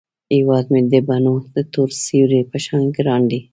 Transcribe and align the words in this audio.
هیواد 0.33 0.65
مې 0.71 0.81
د 0.91 0.93
بڼو 1.07 1.35
د 1.55 1.57
تور 1.73 1.89
سیوري 2.03 2.41
په 2.51 2.57
شان 2.65 2.83
ګران 2.95 3.21
دی 3.31 3.39